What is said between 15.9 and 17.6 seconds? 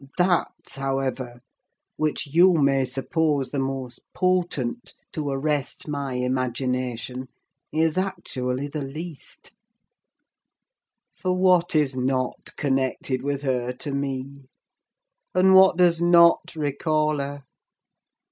not recall her?